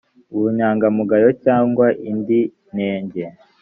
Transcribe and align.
ubunyangamugayo 0.35 1.29
cyangwa 1.43 1.87
indi 2.09 2.39
nenge 2.73 3.23